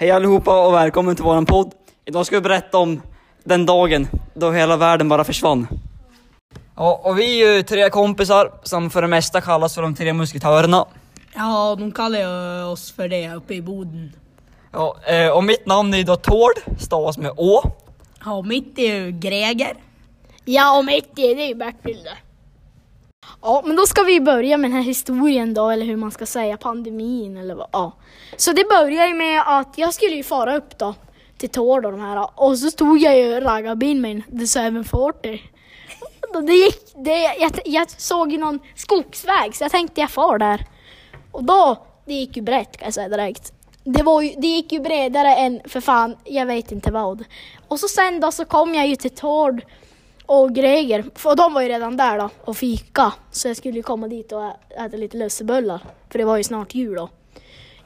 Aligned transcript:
Hej 0.00 0.10
allihopa 0.10 0.66
och 0.66 0.74
välkommen 0.74 1.16
till 1.16 1.24
våran 1.24 1.46
podd. 1.46 1.72
Idag 2.04 2.26
ska 2.26 2.36
vi 2.36 2.40
berätta 2.40 2.78
om 2.78 3.02
den 3.44 3.66
dagen 3.66 4.08
då 4.34 4.50
hela 4.50 4.76
världen 4.76 5.08
bara 5.08 5.24
försvann. 5.24 5.66
Ja, 6.76 7.00
och 7.04 7.18
vi 7.18 7.42
är 7.42 7.54
ju 7.54 7.62
tre 7.62 7.90
kompisar 7.90 8.52
som 8.62 8.90
för 8.90 9.02
det 9.02 9.08
mesta 9.08 9.40
kallas 9.40 9.74
för 9.74 9.82
de 9.82 9.94
tre 9.94 10.12
musketörerna. 10.12 10.86
Ja, 11.34 11.76
de 11.78 11.92
kallar 11.92 12.18
ju 12.18 12.64
oss 12.64 12.92
för 12.92 13.08
det 13.08 13.34
uppe 13.34 13.54
i 13.54 13.62
Boden. 13.62 14.12
Ja, 14.72 14.96
eh, 15.06 15.28
och 15.28 15.44
mitt 15.44 15.66
namn 15.66 15.94
är 15.94 16.04
då 16.04 16.16
Tord, 16.16 16.78
stavas 16.78 17.18
med 17.18 17.32
Å. 17.36 17.62
Ja, 18.24 18.42
mitt 18.42 18.78
är 18.78 18.94
ju 18.94 19.10
Greger. 19.10 19.74
Ja, 20.44 20.78
och 20.78 20.84
mitt 20.84 21.18
i 21.18 21.34
det 21.34 21.42
är 21.42 21.48
ju 21.48 21.54
Bertil. 21.54 22.08
Ja, 23.42 23.62
men 23.64 23.76
då 23.76 23.86
ska 23.86 24.02
vi 24.02 24.20
börja 24.20 24.56
med 24.56 24.70
den 24.70 24.76
här 24.76 24.84
historien 24.84 25.54
då, 25.54 25.70
eller 25.70 25.86
hur 25.86 25.96
man 25.96 26.10
ska 26.10 26.26
säga, 26.26 26.56
pandemin 26.56 27.36
eller 27.36 27.54
vad. 27.54 27.68
Ja. 27.72 27.92
Så 28.36 28.52
det 28.52 28.68
börjar 28.68 29.06
ju 29.06 29.14
med 29.14 29.42
att 29.46 29.78
jag 29.78 29.94
skulle 29.94 30.16
ju 30.16 30.22
fara 30.22 30.56
upp 30.56 30.78
då 30.78 30.94
till 31.38 31.48
Tord 31.48 31.86
och 31.86 31.92
de 31.92 32.00
här 32.00 32.28
och 32.34 32.58
så 32.58 32.70
stod 32.70 32.98
jag 32.98 33.18
ju 33.18 33.40
raggarbilen 33.40 34.02
med 34.02 34.40
The 34.40 34.60
740. 34.60 35.42
Det 36.46 36.52
gick, 36.52 36.92
det, 36.94 37.22
jag, 37.22 37.52
jag 37.64 37.90
såg 37.90 38.32
ju 38.32 38.38
någon 38.38 38.58
skogsväg 38.74 39.56
så 39.56 39.64
jag 39.64 39.70
tänkte 39.70 40.00
jag 40.00 40.10
far 40.10 40.38
där. 40.38 40.66
Och 41.32 41.44
då, 41.44 41.86
det 42.06 42.14
gick 42.14 42.36
ju 42.36 42.42
brett 42.42 42.76
kan 42.76 42.86
jag 42.86 42.94
säga 42.94 43.08
direkt. 43.08 43.52
Det, 43.84 44.02
var 44.02 44.22
ju, 44.22 44.34
det 44.36 44.46
gick 44.46 44.72
ju 44.72 44.80
bredare 44.80 45.34
än 45.34 45.60
för 45.64 45.80
fan, 45.80 46.16
jag 46.24 46.46
vet 46.46 46.72
inte 46.72 46.92
vad. 46.92 47.24
Och 47.68 47.80
så 47.80 47.88
sen 47.88 48.20
då 48.20 48.32
så 48.32 48.44
kom 48.44 48.74
jag 48.74 48.86
ju 48.86 48.96
till 48.96 49.10
Tord 49.10 49.62
och 50.30 50.54
Greger, 50.54 51.04
för 51.14 51.36
de 51.36 51.54
var 51.54 51.60
ju 51.62 51.68
redan 51.68 51.96
där 51.96 52.18
då 52.18 52.30
och 52.44 52.56
fika. 52.56 53.12
Så 53.30 53.48
jag 53.48 53.56
skulle 53.56 53.76
ju 53.76 53.82
komma 53.82 54.08
dit 54.08 54.32
och 54.32 54.44
äta 54.70 54.96
lite 54.96 55.16
lussebullar, 55.16 55.80
för 56.10 56.18
det 56.18 56.24
var 56.24 56.36
ju 56.36 56.42
snart 56.44 56.74
jul 56.74 56.94
då. 56.94 57.08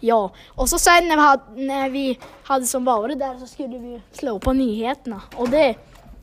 Ja, 0.00 0.30
och 0.48 0.68
så 0.68 0.78
sen 0.78 1.08
när 1.08 1.16
vi 1.16 1.22
hade, 1.22 1.42
när 1.62 1.90
vi 1.90 2.18
hade 2.42 2.66
som 2.66 2.84
varit 2.84 3.18
där 3.18 3.38
så 3.38 3.46
skulle 3.46 3.78
vi 3.78 4.00
slå 4.12 4.38
på 4.38 4.52
nyheterna. 4.52 5.22
Och 5.36 5.48
det, 5.48 5.74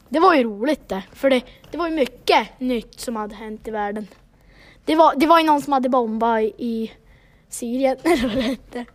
det 0.09 0.19
var 0.19 0.33
ju 0.35 0.43
roligt 0.43 0.89
det, 0.89 1.03
för 1.13 1.29
det, 1.29 1.41
det 1.71 1.77
var 1.77 1.87
ju 1.87 1.95
mycket 1.95 2.47
nytt 2.59 2.99
som 2.99 3.15
hade 3.15 3.35
hänt 3.35 3.67
i 3.67 3.71
världen. 3.71 4.07
Det 4.85 4.95
var, 4.95 5.13
det 5.15 5.27
var 5.27 5.39
ju 5.39 5.45
någon 5.45 5.61
som 5.61 5.73
hade 5.73 5.89
bombat 5.89 6.41
i- 6.41 6.53
i 6.57 6.91
Syrien, 7.49 7.97
eller 8.03 8.27
vad 8.27 8.35
det 8.37 8.41
hette. 8.41 8.85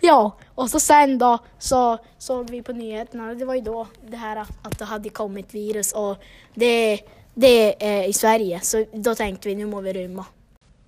Ja, 0.00 0.36
och 0.54 0.70
så 0.70 0.80
sen 0.80 1.18
då 1.18 1.38
så 1.58 1.98
såg 2.18 2.50
vi 2.50 2.62
på 2.62 2.72
nyheterna, 2.72 3.34
det 3.34 3.44
var 3.44 3.54
ju 3.54 3.60
då 3.60 3.86
det 4.08 4.16
här 4.16 4.36
att 4.36 4.78
det 4.78 4.84
hade 4.84 5.08
kommit 5.08 5.54
virus 5.54 5.92
och 5.92 6.16
det, 6.54 7.00
det 7.34 7.86
är 7.86 8.08
i 8.08 8.12
Sverige, 8.12 8.60
så 8.60 8.84
då 8.92 9.14
tänkte 9.14 9.48
vi 9.48 9.54
nu 9.54 9.66
må 9.66 9.80
vi 9.80 9.92
rymma. 9.92 10.24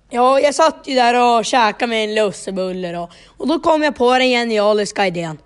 Ja, 0.09 0.39
jag 0.39 0.55
satt 0.55 0.83
ju 0.85 0.95
där 0.95 1.37
och 1.37 1.45
käkade 1.45 1.89
med 1.89 2.03
en 2.03 2.15
lussebulle 2.15 2.91
då. 2.91 3.09
Och 3.37 3.47
då 3.47 3.59
kom 3.59 3.83
jag 3.83 3.95
på 3.95 4.13
den 4.13 4.27
genialiska 4.27 5.07
idén. 5.07 5.37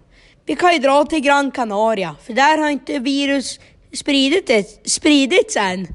Vi 0.46 0.56
kan 0.56 0.74
ju 0.74 0.80
dra 0.80 1.06
till 1.06 1.20
Gran 1.20 1.52
Canaria, 1.52 2.16
för 2.24 2.34
där 2.34 2.58
har 2.58 2.70
inte 2.70 3.00
virus 3.00 3.60
spridit 3.94 4.48
det, 4.48 4.90
spridits 4.90 5.56
än. 5.56 5.88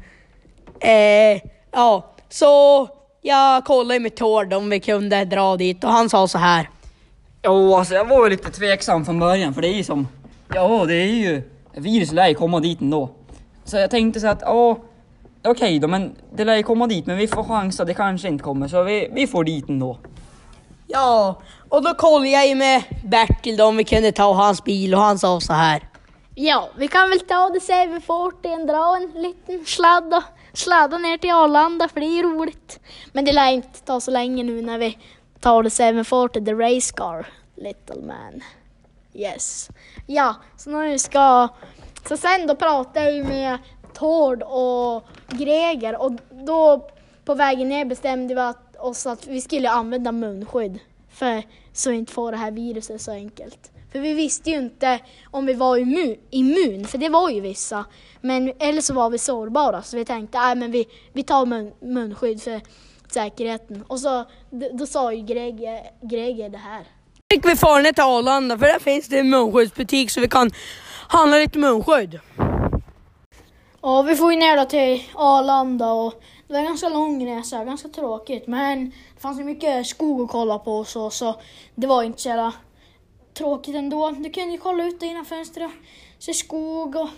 Eh, 0.80 1.40
ja, 1.72 2.14
så 2.28 2.88
jag 3.22 3.64
kollade 3.64 4.00
med 4.00 4.16
Tord 4.16 4.52
om 4.52 4.70
vi 4.70 4.80
kunde 4.80 5.24
dra 5.24 5.56
dit 5.56 5.84
och 5.84 5.90
han 5.90 6.08
sa 6.08 6.28
så 6.28 6.38
här. 6.38 6.68
Jo, 7.42 7.74
alltså 7.74 7.94
jag 7.94 8.04
var 8.04 8.24
ju 8.24 8.30
lite 8.30 8.50
tveksam 8.50 9.04
från 9.04 9.18
början 9.18 9.54
för 9.54 9.62
det 9.62 9.68
är 9.68 9.74
ju 9.74 9.84
som, 9.84 10.08
ja 10.54 10.84
det 10.86 10.94
är 10.94 11.06
ju, 11.06 11.42
virus 11.74 12.12
lär 12.12 12.28
ju 12.28 12.34
komma 12.34 12.60
dit 12.60 12.80
ändå. 12.80 13.10
Så 13.64 13.76
jag 13.76 13.90
tänkte 13.90 14.20
så 14.20 14.26
att, 14.26 14.42
ja, 14.42 14.78
okej 15.44 15.78
då 15.78 15.88
men 15.88 16.16
det 16.32 16.44
lär 16.44 16.56
ju 16.56 16.62
komma 16.62 16.86
dit 16.86 17.06
men 17.06 17.16
vi 17.16 17.28
får 17.28 17.44
chansa, 17.44 17.84
det 17.84 17.94
kanske 17.94 18.28
inte 18.28 18.44
kommer 18.44 18.68
så 18.68 18.82
vi, 18.82 19.10
vi 19.12 19.26
får 19.26 19.44
dit 19.44 19.68
ändå. 19.68 19.98
Ja, 20.86 21.40
och 21.68 21.82
då 21.82 21.94
kollade 21.94 22.28
jag 22.28 22.48
ju 22.48 22.54
med 22.54 22.82
Bertil 23.04 23.56
då 23.56 23.64
om 23.64 23.76
vi 23.76 23.84
kunde 23.84 24.12
ta 24.12 24.32
hans 24.32 24.64
bil 24.64 24.94
och 24.94 25.00
han 25.00 25.18
sa 25.18 25.40
så 25.40 25.52
här. 25.52 25.82
Ja, 26.34 26.68
vi 26.76 26.88
kan 26.88 27.08
väl 27.10 27.20
ta 27.20 27.50
det 27.50 27.58
CV40, 27.58 28.66
dra 28.66 28.96
en 28.96 29.22
liten 29.22 29.64
sladd 29.66 30.14
och 30.14 30.22
sladda 30.52 30.98
ner 30.98 31.18
till 31.18 31.30
Arlanda 31.30 31.88
för 31.88 32.00
det 32.00 32.06
är 32.06 32.22
roligt. 32.22 32.80
Men 33.12 33.24
det 33.24 33.32
lär 33.32 33.52
inte 33.52 33.80
ta 33.84 34.00
så 34.00 34.10
länge 34.10 34.42
nu 34.42 34.62
när 34.62 34.78
vi 34.78 34.98
tar 35.40 35.62
the 35.62 35.70
740, 35.70 36.44
the 36.44 36.54
race 36.54 36.92
car, 36.92 37.26
little 37.54 38.02
man. 38.02 38.42
Yes. 39.14 39.70
Ja, 40.06 40.34
så 40.56 40.70
nu 40.70 40.98
ska... 40.98 41.48
Så 42.08 42.16
sen 42.16 42.46
då 42.46 42.54
pratade 42.54 43.04
jag 43.04 43.14
ju 43.14 43.24
med 43.24 43.58
Tord 43.94 44.42
och 44.42 45.02
Greger 45.28 46.02
och 46.02 46.12
då 46.30 46.90
på 47.24 47.34
vägen 47.34 47.68
ner 47.68 47.84
bestämde 47.84 48.34
vi 48.34 48.40
att, 48.40 48.76
oss 48.78 49.06
att 49.06 49.26
vi 49.26 49.40
skulle 49.40 49.70
använda 49.70 50.12
munskydd 50.12 50.78
för 51.10 51.42
så 51.72 51.90
inte 51.90 52.12
får 52.12 52.32
det 52.32 52.38
här 52.38 52.50
viruset 52.50 53.02
så 53.02 53.12
enkelt. 53.12 53.70
För 53.92 53.98
vi 53.98 54.12
visste 54.12 54.50
ju 54.50 54.56
inte 54.56 54.98
om 55.30 55.46
vi 55.46 55.54
var 55.54 55.76
immun, 55.76 56.16
immun 56.30 56.86
för 56.86 56.98
det 56.98 57.08
var 57.08 57.30
ju 57.30 57.40
vissa. 57.40 57.84
Men 58.20 58.52
eller 58.58 58.80
så 58.80 58.94
var 58.94 59.10
vi 59.10 59.18
sårbara 59.18 59.82
så 59.82 59.96
vi 59.96 60.04
tänkte 60.04 60.40
att 60.40 60.58
men 60.58 60.70
vi, 60.70 60.88
vi 61.12 61.22
tar 61.22 61.46
mun, 61.46 61.72
munskydd 61.80 62.42
för 62.42 62.60
säkerheten. 63.12 63.84
Och 63.86 64.00
så 64.00 64.24
då 64.72 64.86
sa 64.86 65.12
ju 65.12 65.22
Greger, 65.22 65.80
Greger 66.02 66.48
det 66.48 66.58
här. 66.58 66.84
Fick 67.32 67.46
vi 67.46 67.56
fara 67.56 67.82
ner 67.82 67.92
till 67.92 68.04
Arlanda 68.04 68.58
för 68.58 68.66
där 68.66 68.78
finns 68.78 69.08
det 69.08 69.18
en 69.18 69.30
munskyddsbutik 69.30 70.10
så 70.10 70.20
vi 70.20 70.28
kan 70.28 70.50
handla 71.08 71.36
lite 71.38 71.58
munskydd. 71.58 72.20
Ja, 73.82 74.02
vi 74.02 74.16
får 74.16 74.32
ju 74.32 74.38
ner 74.38 74.56
då 74.56 74.64
till 74.64 75.02
Arlanda 75.14 75.92
och 75.92 76.22
det 76.46 76.52
var 76.52 76.60
en 76.60 76.66
ganska 76.66 76.88
lång 76.88 77.26
resa, 77.26 77.64
ganska 77.64 77.88
tråkigt. 77.88 78.46
Men 78.46 78.90
det 79.14 79.20
fanns 79.20 79.40
ju 79.40 79.44
mycket 79.44 79.86
skog 79.86 80.20
att 80.20 80.30
kolla 80.30 80.58
på 80.58 80.72
och 80.72 80.88
så, 80.88 81.10
så 81.10 81.40
det 81.74 81.86
var 81.86 82.02
inte 82.02 82.22
så 82.22 82.28
jävla 82.28 82.52
tråkigt 83.34 83.74
ändå. 83.74 84.10
Du 84.10 84.30
kunde 84.30 84.52
ju 84.52 84.58
kolla 84.58 84.84
ut 84.84 85.02
genom 85.02 85.24
fönstret, 85.24 85.70
se 86.18 86.34
skog 86.34 86.96
och 86.96 87.08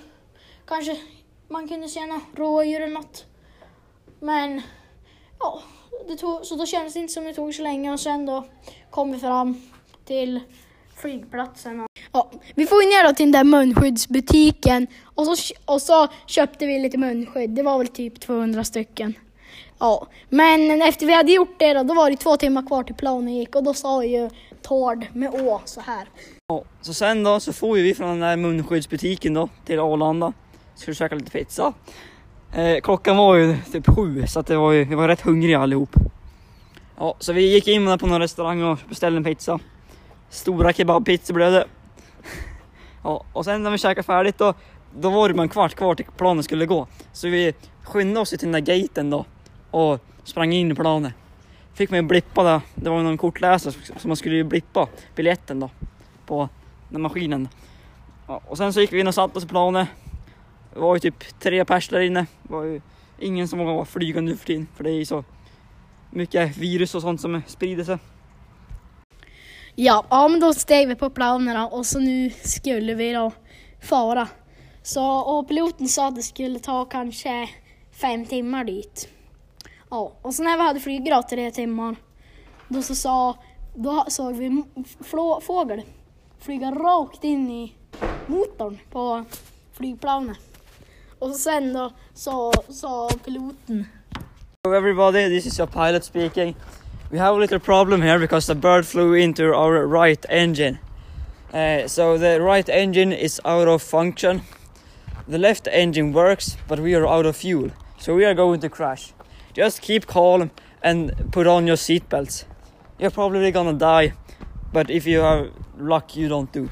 kanske 0.67 0.97
man 1.49 1.69
kunde 1.69 1.89
se 1.89 2.07
några 2.07 2.21
rådjur 2.37 2.81
eller 2.81 2.95
något. 2.95 3.25
Men 4.21 4.63
ja, 5.41 5.63
det 6.09 6.17
tog, 6.17 6.47
så 6.47 6.57
då 6.57 6.67
kändes 6.67 6.95
det 6.95 7.01
inte 7.01 7.13
som 7.13 7.25
det 7.25 7.35
tog 7.35 7.55
så 7.55 7.63
länge 7.63 7.93
och 7.93 8.01
sen 8.01 8.27
då 8.27 8.45
kom 8.91 9.13
vi 9.13 9.19
fram 9.19 9.63
till 10.05 10.41
flygplatsen. 10.97 11.87
Ja, 12.13 12.31
vi 12.55 12.67
får 12.67 12.77
ner 12.77 13.09
då 13.09 13.15
till 13.15 13.33
den 13.33 13.33
där 13.33 13.45
munskyddsbutiken 13.45 14.87
och 15.05 15.27
så, 15.27 15.55
och 15.65 15.83
så 15.83 16.09
köpte 16.27 16.67
vi 16.67 16.79
lite 16.79 16.99
munskydd. 16.99 17.51
Det 17.51 17.63
var 17.63 17.79
väl 17.79 17.89
typ 17.89 18.21
200 18.21 18.65
stycken. 18.65 19.15
Ja, 19.79 20.07
men 20.29 20.83
efter 20.83 21.07
vi 21.07 21.15
hade 21.15 21.33
gjort 21.33 21.59
det 21.59 21.75
då, 21.75 21.83
då 21.83 21.95
var 21.95 22.11
det 22.11 22.17
två 22.17 22.37
timmar 22.37 22.67
kvar 22.67 22.83
till 22.83 22.95
planen 22.95 23.35
gick 23.35 23.57
och 23.57 23.65
då 23.65 23.75
sa 23.75 24.05
ju 24.05 24.31
Tord 24.63 25.07
med 25.13 25.35
Å 25.35 25.61
så 25.65 25.81
här. 25.81 26.09
Ja, 26.49 26.65
så 26.81 26.95
sen 26.95 27.25
då 27.25 27.41
så 27.41 27.53
får 27.53 27.75
vi 27.75 27.95
från 27.95 28.09
den 28.09 28.21
där 28.21 28.37
munskyddsbutiken 28.37 29.35
då 29.35 29.49
till 29.67 29.79
Arlanda. 29.79 30.33
Skulle 30.77 30.95
käka 30.95 31.15
lite 31.15 31.31
pizza. 31.31 31.73
Eh, 32.53 32.81
klockan 32.81 33.17
var 33.17 33.37
ju 33.37 33.57
typ 33.73 33.87
sju 33.97 34.27
så 34.27 34.41
att 34.41 34.47
det 34.47 34.57
var 34.57 34.73
ju, 34.73 34.85
vi 34.85 34.95
var 34.95 35.09
rätt 35.09 35.21
hungriga 35.21 35.61
allihop. 35.61 35.97
Ja, 36.99 37.15
så 37.19 37.33
vi 37.33 37.53
gick 37.53 37.69
in 37.69 37.99
på 37.99 38.07
någon 38.07 38.21
restaurang 38.21 38.63
och 38.63 38.79
beställde 38.89 39.17
en 39.17 39.25
pizza. 39.25 39.59
Stora 40.31 40.73
kebabpizzor 40.73 41.35
blev 41.35 41.53
det. 41.53 41.67
Ja, 43.05 43.25
och 43.33 43.45
sen 43.45 43.63
när 43.63 43.71
vi 43.71 43.79
käkade 43.79 44.03
färdigt 44.03 44.39
då, 44.39 44.55
då 44.99 45.11
var 45.11 45.29
det 45.29 45.35
bara 45.35 45.43
en 45.43 45.49
kvart 45.49 45.75
kvar 45.75 45.95
till 45.95 46.07
planen 46.17 46.43
skulle 46.43 46.67
gå. 46.67 46.87
Så 47.13 47.29
vi 47.29 47.53
skyndade 47.83 48.21
oss 48.21 48.31
till 48.31 48.39
den 48.39 48.53
där 48.53 48.61
gaten 48.61 49.11
då 49.11 49.25
och 49.71 50.01
sprang 50.25 50.53
in 50.53 50.73
i 50.73 50.75
planen. 50.75 51.13
Fick 51.75 51.91
mig 51.91 52.03
blippa 52.03 52.43
där, 52.43 52.61
det 52.75 52.91
var 52.91 53.03
någon 53.03 53.19
kortläsare 53.19 53.75
som 53.97 54.09
man 54.09 54.17
skulle 54.17 54.37
ju 54.37 54.45
blippa 54.45 54.89
biljetten 55.17 55.61
då 55.61 55.71
på 56.27 56.49
den 56.89 57.03
maskinen. 57.03 57.49
Ja, 58.27 58.41
och 58.47 58.57
sen 58.57 58.73
så 58.73 58.81
gick 58.81 58.93
vi 58.93 59.01
in 59.01 59.09
och 59.09 59.15
satte 59.15 59.39
oss 59.39 59.45
i 59.45 59.49
planet. 59.49 59.89
Det 60.73 60.81
var 60.81 60.95
ju 60.95 61.01
typ 61.01 61.41
tre 61.41 61.65
pers 61.65 61.89
där 61.89 62.01
inne. 62.01 62.27
Det 62.43 62.53
var 62.53 62.65
ju 62.65 62.81
ingen 63.19 63.49
som 63.49 63.59
vågade 63.59 63.85
flyga 63.85 64.21
nu 64.21 64.37
för 64.37 64.47
tiden 64.47 64.69
för 64.77 64.85
det 64.85 64.91
är 64.91 64.95
ju 64.95 65.05
så 65.05 65.25
mycket 66.11 66.57
virus 66.57 66.95
och 66.95 67.03
sånt 67.03 67.21
som 67.21 67.43
sprider 67.47 67.85
sig. 67.85 67.99
Ja, 69.75 70.05
ja 70.11 70.29
men 70.29 70.41
då 70.41 70.55
steg 70.55 70.89
vi 70.89 70.95
på 70.95 71.11
planerna 71.11 71.69
och 71.69 71.87
så 71.87 71.99
nu 71.99 72.31
skulle 72.31 72.95
vi 72.95 73.13
då 73.13 73.33
fara. 73.83 74.29
Så, 74.83 75.19
och 75.21 75.49
piloten 75.49 75.89
sa 75.89 76.09
att 76.09 76.17
det 76.17 76.23
skulle 76.23 76.59
ta 76.59 76.85
kanske 76.85 77.49
fem 77.93 78.27
timmar 78.27 78.65
dit. 78.65 79.09
Ja, 79.91 80.13
och 80.23 80.35
så 80.35 80.43
när 80.43 80.57
vi 80.57 80.63
hade 80.63 80.81
flugit 80.81 81.15
då 81.15 81.23
tre 81.31 81.51
timmar, 81.51 81.97
då 82.69 82.83
så 82.83 82.95
sa, 82.95 83.37
då 83.75 84.05
såg 84.09 84.37
vi 84.37 84.47
en 84.47 84.65
flå, 85.01 85.41
fågel 85.41 85.83
flyga 86.41 86.71
rakt 86.71 87.25
in 87.25 87.51
i 87.51 87.75
motorn 88.27 88.79
på 88.91 89.25
flygplanet. 89.73 90.50
Och 91.21 91.35
sen 91.35 91.73
då 91.73 91.93
så 92.15 92.53
sa 92.69 93.09
piloten 93.25 93.87
Hello 94.65 94.77
everybody, 94.77 95.29
this 95.29 95.47
is 95.47 95.59
your 95.59 95.67
pilot 95.67 96.05
speaking. 96.05 96.55
We 97.11 97.19
have 97.19 97.37
a 97.37 97.39
little 97.39 97.59
problem 97.59 98.03
here 98.03 98.19
because 98.19 98.47
the 98.47 98.55
bird 98.55 98.87
flew 98.87 99.15
into 99.15 99.55
our 99.55 99.87
right 99.87 100.27
engine. 100.29 100.79
Uh, 101.53 101.89
so 101.89 102.19
the 102.19 102.41
right 102.41 102.69
engine 102.69 103.13
is 103.13 103.41
out 103.45 103.69
of 103.69 103.83
function. 103.83 104.41
The 105.29 105.39
left 105.39 105.69
engine 105.73 106.13
works, 106.13 106.57
but 106.69 106.79
we 106.79 106.95
are 106.95 107.07
out 107.07 107.27
of 107.27 107.37
fuel. 107.37 107.71
So 107.99 108.15
we 108.15 108.25
are 108.25 108.35
going 108.35 108.61
to 108.61 108.69
crash. 108.69 109.13
Just 109.55 109.83
keep 109.83 110.07
calm 110.07 110.51
and 110.83 111.13
put 111.33 111.47
on 111.47 111.67
your 111.67 111.77
seatbelts. 111.77 112.45
You're 112.99 113.11
probably 113.11 113.51
gonna 113.51 113.75
die, 113.75 114.13
but 114.73 114.91
if 114.91 115.07
you 115.07 115.21
have 115.21 115.51
luck, 115.79 116.17
you 116.17 116.29
don't 116.29 116.53
do. 116.53 116.69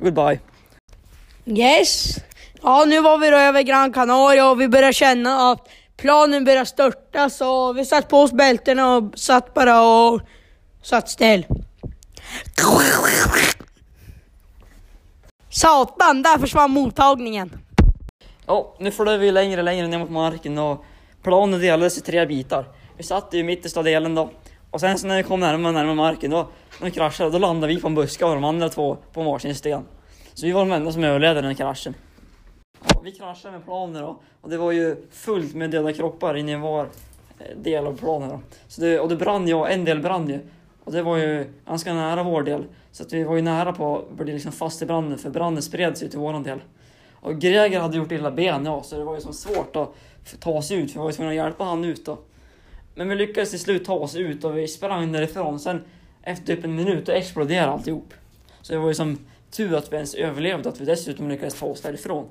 Goodbye. 0.00 0.40
Yes. 1.44 2.20
Ja, 2.62 2.84
nu 2.84 3.00
var 3.00 3.18
vi 3.18 3.30
då 3.30 3.36
över 3.36 3.62
Gran 3.62 3.92
Canaria 3.92 4.50
och 4.50 4.60
vi 4.60 4.68
började 4.68 4.92
känna 4.92 5.50
att 5.50 5.68
planen 5.96 6.44
började 6.44 6.66
störta 6.66 7.30
så 7.30 7.72
vi 7.72 7.84
satt 7.84 8.08
på 8.08 8.18
oss 8.18 8.32
bältena 8.32 8.96
och 8.96 9.18
satt 9.18 9.54
bara 9.54 9.82
och 9.82 10.20
satt 10.82 11.08
still. 11.08 11.46
Satan, 15.50 16.22
där 16.22 16.38
försvann 16.38 16.70
mottagningen. 16.70 17.50
Ja, 18.46 18.76
nu 18.78 18.90
flög 18.90 19.20
vi 19.20 19.30
längre 19.32 19.60
och 19.60 19.64
längre 19.64 19.86
ner 19.86 19.98
mot 19.98 20.10
marken 20.10 20.58
och 20.58 20.84
planen 21.22 21.60
delades 21.60 21.98
i 21.98 22.00
tre 22.00 22.26
bitar. 22.26 22.64
Vi 22.96 23.02
satt 23.02 23.34
i 23.34 23.42
mittersta 23.42 23.82
delen 23.82 24.14
då. 24.14 24.30
Och 24.70 24.80
sen 24.80 24.98
så 24.98 25.06
när 25.06 25.16
vi 25.16 25.22
kom 25.22 25.40
närmare 25.40 25.68
och 25.68 25.74
närmare 25.74 25.94
marken 25.94 26.30
då, 26.30 26.48
när 26.80 26.84
vi 26.84 26.90
kraschade, 26.90 27.30
då 27.30 27.38
landade 27.38 27.74
vi 27.74 27.80
på 27.80 27.86
en 27.86 27.94
buske 27.94 28.24
och 28.24 28.34
de 28.34 28.44
andra 28.44 28.68
två 28.68 28.96
på 29.12 29.22
varsin 29.22 29.54
sten. 29.54 29.84
Så 30.34 30.46
vi 30.46 30.52
var 30.52 30.60
de 30.60 30.72
enda 30.72 30.92
som 30.92 31.04
överlevde 31.04 31.42
den 31.42 31.54
kraschen. 31.54 31.94
Vi 33.02 33.12
kraschade 33.12 33.52
med 33.52 33.64
planen 33.64 34.02
då 34.02 34.16
och 34.40 34.50
det 34.50 34.56
var 34.56 34.72
ju 34.72 34.96
fullt 35.10 35.54
med 35.54 35.70
döda 35.70 35.92
kroppar 35.92 36.34
inne 36.34 36.52
i 36.52 36.56
var 36.56 36.86
eh, 37.38 37.56
del 37.56 37.86
av 37.86 37.96
planen 37.96 38.28
då. 38.28 38.40
Så 38.68 38.80
det, 38.80 39.00
och 39.00 39.08
det 39.08 39.16
brann 39.16 39.48
ju, 39.48 39.54
och 39.54 39.70
en 39.70 39.84
del 39.84 40.00
brann 40.00 40.28
ju. 40.28 40.40
Och 40.84 40.92
det 40.92 41.02
var 41.02 41.16
ju 41.16 41.52
ganska 41.66 41.94
nära 41.94 42.22
vår 42.22 42.42
del. 42.42 42.64
Så 42.92 43.02
att 43.02 43.12
vi 43.12 43.24
var 43.24 43.36
ju 43.36 43.42
nära 43.42 43.72
på 43.72 43.98
att 43.98 44.16
bli 44.16 44.32
liksom 44.32 44.52
fast 44.52 44.82
i 44.82 44.86
branden 44.86 45.18
för 45.18 45.30
branden 45.30 45.62
spreds 45.62 46.02
ju 46.02 46.08
till 46.08 46.18
våran 46.18 46.42
del. 46.42 46.58
Och 47.12 47.38
Greger 47.40 47.80
hade 47.80 47.96
gjort 47.96 48.12
illa 48.12 48.30
ben, 48.30 48.64
ja, 48.64 48.82
så 48.82 48.98
det 48.98 49.04
var 49.04 49.14
ju 49.14 49.20
som 49.20 49.32
svårt 49.32 49.76
att 49.76 49.94
ta 50.40 50.62
sig 50.62 50.76
ut 50.76 50.92
för 50.92 50.98
vi 50.98 51.02
var 51.02 51.10
ju 51.10 51.16
tvungna 51.16 51.30
att 51.30 51.36
hjälpa 51.36 51.64
han 51.64 51.84
ut 51.84 52.06
då. 52.06 52.18
Men 52.94 53.08
vi 53.08 53.14
lyckades 53.14 53.50
till 53.50 53.60
slut 53.60 53.84
ta 53.84 53.94
oss 53.94 54.16
ut 54.16 54.44
och 54.44 54.58
vi 54.58 54.68
sprang 54.68 55.12
därifrån. 55.12 55.60
Sen 55.60 55.84
efter 56.22 56.56
typ 56.56 56.64
en 56.64 56.74
minut 56.74 57.06
då 57.06 57.12
exploderade 57.12 57.72
alltihop. 57.72 58.14
Så 58.62 58.72
det 58.72 58.78
var 58.78 58.88
ju 58.88 58.94
som 58.94 59.18
tur 59.50 59.74
att 59.74 59.92
vi 59.92 59.96
ens 59.96 60.14
överlevde, 60.14 60.68
att 60.68 60.80
vi 60.80 60.84
dessutom 60.84 61.28
lyckades 61.28 61.54
ta 61.54 61.66
oss 61.66 61.80
därifrån. 61.80 62.28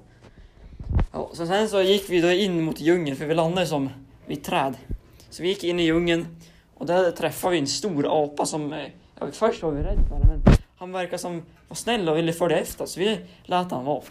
Ja, 1.13 1.29
så 1.33 1.47
sen 1.47 1.69
så 1.69 1.81
gick 1.81 2.09
vi 2.09 2.21
då 2.21 2.31
in 2.31 2.61
mot 2.61 2.79
djungeln 2.79 3.17
för 3.17 3.25
vi 3.25 3.35
landade 3.35 3.67
som 3.67 3.89
vid 4.25 4.37
ett 4.37 4.43
träd. 4.43 4.77
Så 5.29 5.43
vi 5.43 5.49
gick 5.49 5.63
in 5.63 5.79
i 5.79 5.83
djungeln 5.83 6.27
och 6.77 6.85
där 6.85 7.11
träffade 7.11 7.53
vi 7.53 7.59
en 7.59 7.67
stor 7.67 8.23
apa 8.23 8.45
som, 8.45 8.73
eh, 8.73 8.79
ja, 9.19 9.27
först 9.31 9.63
var 9.63 9.71
vi 9.71 9.83
rädda 9.83 10.01
för 10.09 10.27
men 10.27 10.41
han 10.77 10.91
verkar 10.91 11.17
som 11.17 11.43
var 11.67 11.75
snäll 11.75 12.09
och 12.09 12.17
ville 12.17 12.33
följa 12.33 12.57
efter 12.57 12.85
så 12.85 12.99
vi 12.99 13.19
lät 13.43 13.71
han 13.71 13.85
vara. 13.85 14.01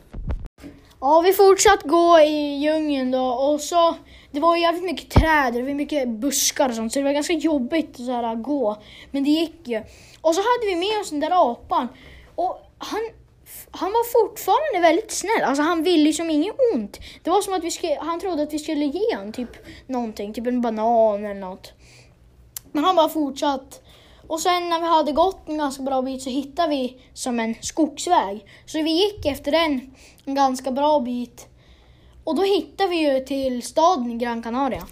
Ja, 1.00 1.20
vi 1.20 1.32
fortsatte 1.32 1.88
gå 1.88 2.20
i 2.20 2.56
djungeln 2.56 3.10
då 3.10 3.26
och 3.26 3.60
så, 3.60 3.96
det 4.30 4.40
var 4.40 4.56
jävligt 4.56 4.84
mycket 4.84 5.10
träd, 5.10 5.54
det 5.54 5.62
var 5.62 5.74
mycket 5.74 6.08
buskar 6.08 6.68
och 6.68 6.74
sånt 6.74 6.92
så 6.92 6.98
det 6.98 7.04
var 7.04 7.12
ganska 7.12 7.32
jobbigt 7.32 7.90
att 7.90 8.06
så 8.06 8.12
här, 8.12 8.34
gå. 8.34 8.76
Men 9.10 9.24
det 9.24 9.30
gick 9.30 9.68
ju. 9.68 9.82
Och 10.20 10.34
så 10.34 10.40
hade 10.40 10.66
vi 10.66 10.76
med 10.76 11.00
oss 11.00 11.10
den 11.10 11.20
där 11.20 11.52
apan 11.52 11.88
och 12.34 12.70
han, 12.78 13.00
han 13.70 13.92
var 13.92 14.04
fortfarande 14.04 14.88
väldigt 14.88 15.10
snäll, 15.10 15.44
alltså 15.44 15.62
han 15.62 15.82
ville 15.82 16.04
liksom 16.04 16.30
inget 16.30 16.56
ont. 16.74 16.98
Det 17.22 17.30
var 17.30 17.42
som 17.42 17.54
att 17.54 17.64
vi 17.64 17.70
skulle, 17.70 17.98
han 18.00 18.20
trodde 18.20 18.42
att 18.42 18.52
vi 18.52 18.58
skulle 18.58 18.84
ge 18.84 19.16
honom 19.16 19.32
typ 19.32 19.50
någonting, 19.86 20.34
typ 20.34 20.46
en 20.46 20.60
banan 20.60 21.24
eller 21.24 21.40
något. 21.40 21.72
Men 22.72 22.84
han 22.84 22.96
bara 22.96 23.08
fortsatt. 23.08 23.82
Och 24.26 24.40
sen 24.40 24.68
när 24.68 24.80
vi 24.80 24.86
hade 24.86 25.12
gått 25.12 25.48
en 25.48 25.58
ganska 25.58 25.82
bra 25.82 26.02
bit 26.02 26.22
så 26.22 26.30
hittade 26.30 26.68
vi 26.68 27.00
som 27.14 27.40
en 27.40 27.54
skogsväg. 27.60 28.46
Så 28.66 28.82
vi 28.82 28.90
gick 28.90 29.26
efter 29.26 29.52
den 29.52 29.94
en 30.24 30.34
ganska 30.34 30.70
bra 30.70 31.00
bit. 31.00 31.46
Och 32.24 32.36
då 32.36 32.42
hittade 32.42 32.90
vi 32.90 32.96
ju 32.96 33.20
till 33.20 33.62
staden 33.62 34.18
Gran 34.18 34.42
Canaria. 34.42 34.86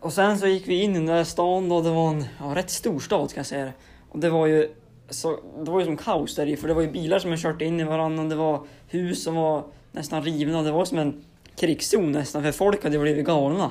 Och 0.00 0.12
sen 0.12 0.38
så 0.38 0.46
gick 0.46 0.68
vi 0.68 0.82
in 0.82 0.90
i 0.90 0.94
den 0.94 1.06
där 1.06 1.24
stan 1.24 1.72
och 1.72 1.82
det 1.82 1.90
var 1.90 2.08
en 2.08 2.24
ja, 2.40 2.54
rätt 2.54 2.70
stor 2.70 3.00
stad 3.00 3.30
ska 3.30 3.38
jag 3.38 3.46
säga. 3.46 3.72
Och 4.10 4.18
det 4.18 4.30
var 4.30 4.46
ju 4.46 4.74
så, 5.12 5.40
det 5.64 5.70
var 5.70 5.80
ju 5.80 5.86
som 5.86 5.96
kaos 5.96 6.34
där 6.34 6.46
i 6.46 6.56
för 6.56 6.68
det 6.68 6.74
var 6.74 6.82
ju 6.82 6.90
bilar 6.90 7.18
som 7.18 7.30
hade 7.30 7.42
kört 7.42 7.62
in 7.62 7.80
i 7.80 7.84
varandra 7.84 8.22
och 8.22 8.28
det 8.28 8.36
var 8.36 8.66
hus 8.88 9.22
som 9.22 9.34
var 9.34 9.64
nästan 9.92 10.22
rivna. 10.22 10.62
Det 10.62 10.70
var 10.70 10.84
som 10.84 10.98
en 10.98 11.24
krigszon 11.56 12.12
nästan 12.12 12.42
för 12.42 12.52
folk 12.52 12.84
hade 12.84 12.96
ju 12.96 13.02
blivit 13.02 13.26
galna. 13.26 13.70